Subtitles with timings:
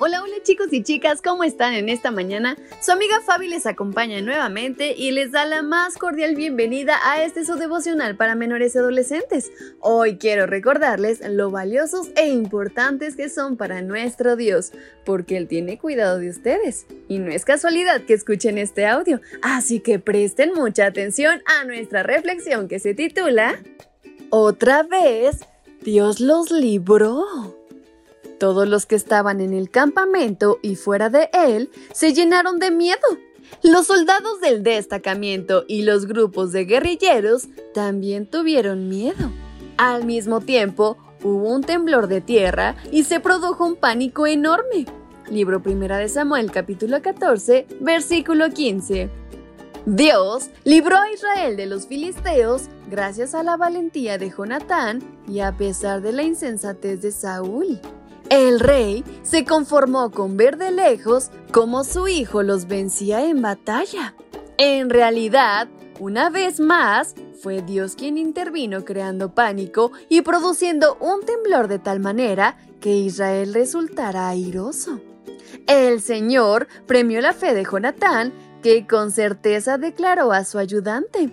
[0.00, 2.56] Hola, hola chicos y chicas, ¿cómo están en esta mañana?
[2.80, 7.44] Su amiga Fabi les acompaña nuevamente y les da la más cordial bienvenida a este
[7.44, 9.50] su devocional para menores y adolescentes.
[9.80, 14.70] Hoy quiero recordarles lo valiosos e importantes que son para nuestro Dios,
[15.04, 16.86] porque Él tiene cuidado de ustedes.
[17.08, 22.04] Y no es casualidad que escuchen este audio, así que presten mucha atención a nuestra
[22.04, 23.60] reflexión que se titula
[24.30, 25.40] Otra vez,
[25.82, 27.57] Dios los libró.
[28.38, 32.98] Todos los que estaban en el campamento y fuera de él se llenaron de miedo.
[33.62, 39.32] Los soldados del destacamento y los grupos de guerrilleros también tuvieron miedo.
[39.76, 44.86] Al mismo tiempo, hubo un temblor de tierra y se produjo un pánico enorme.
[45.30, 49.10] Libro Primera de Samuel capítulo 14, versículo 15.
[49.86, 55.56] Dios libró a Israel de los filisteos gracias a la valentía de Jonatán y a
[55.56, 57.80] pesar de la insensatez de Saúl.
[58.30, 64.14] El rey se conformó con ver de lejos cómo su hijo los vencía en batalla.
[64.58, 71.68] En realidad, una vez más, fue Dios quien intervino creando pánico y produciendo un temblor
[71.68, 75.00] de tal manera que Israel resultara airoso.
[75.66, 81.30] El Señor premió la fe de Jonatán, que con certeza declaró a su ayudante,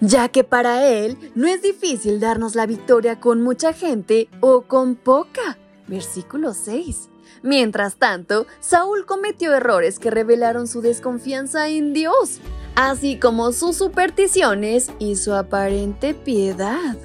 [0.00, 4.94] ya que para él no es difícil darnos la victoria con mucha gente o con
[4.94, 5.58] poca.
[5.90, 7.10] Versículo 6.
[7.42, 12.38] Mientras tanto, Saúl cometió errores que revelaron su desconfianza en Dios,
[12.76, 16.96] así como sus supersticiones y su aparente piedad.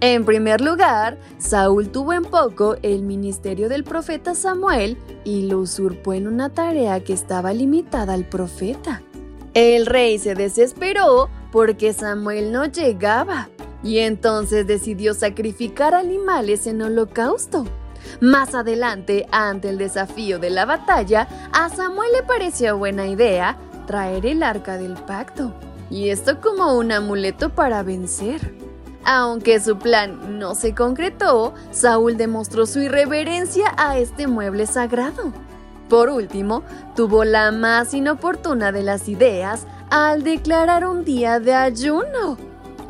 [0.00, 6.14] En primer lugar, Saúl tuvo en poco el ministerio del profeta Samuel y lo usurpó
[6.14, 9.02] en una tarea que estaba limitada al profeta.
[9.52, 13.50] El rey se desesperó porque Samuel no llegaba
[13.82, 17.66] y entonces decidió sacrificar animales en holocausto.
[18.20, 23.56] Más adelante, ante el desafío de la batalla, a Samuel le pareció buena idea
[23.86, 25.52] traer el arca del pacto,
[25.90, 28.54] y esto como un amuleto para vencer.
[29.04, 35.32] Aunque su plan no se concretó, Saúl demostró su irreverencia a este mueble sagrado.
[35.88, 36.62] Por último,
[36.94, 42.36] tuvo la más inoportuna de las ideas al declarar un día de ayuno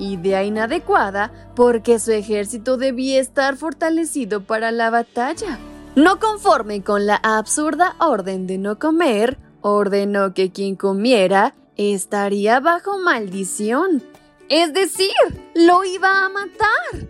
[0.00, 5.58] idea inadecuada porque su ejército debía estar fortalecido para la batalla.
[5.94, 12.98] No conforme con la absurda orden de no comer, ordenó que quien comiera estaría bajo
[12.98, 14.02] maldición.
[14.48, 15.12] Es decir,
[15.54, 17.08] lo iba a matar.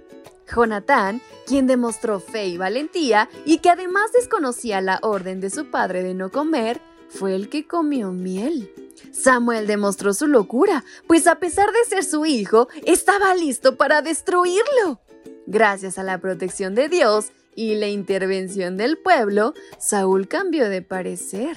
[0.54, 6.02] Jonatán, quien demostró fe y valentía y que además desconocía la orden de su padre
[6.02, 6.80] de no comer,
[7.10, 8.72] fue el que comió miel.
[9.12, 15.00] Samuel demostró su locura, pues a pesar de ser su hijo, estaba listo para destruirlo.
[15.46, 21.56] Gracias a la protección de Dios y la intervención del pueblo, Saúl cambió de parecer.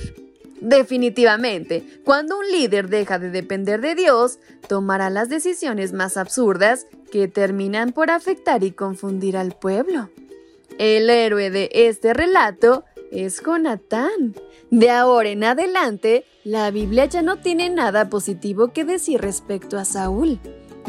[0.59, 7.27] Definitivamente, cuando un líder deja de depender de Dios, tomará las decisiones más absurdas que
[7.27, 10.09] terminan por afectar y confundir al pueblo.
[10.79, 14.35] El héroe de este relato es Jonatán.
[14.69, 19.85] De ahora en adelante, la Biblia ya no tiene nada positivo que decir respecto a
[19.85, 20.39] Saúl.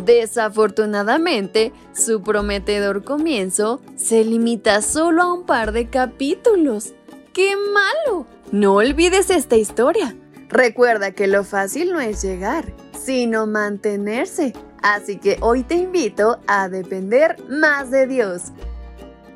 [0.04, 6.94] Desafortunadamente, su prometedor comienzo se limita solo a un par de capítulos.
[7.32, 8.26] ¡Qué malo!
[8.50, 10.16] No olvides esta historia.
[10.48, 14.52] Recuerda que lo fácil no es llegar, sino mantenerse.
[14.82, 18.52] Así que hoy te invito a depender más de Dios.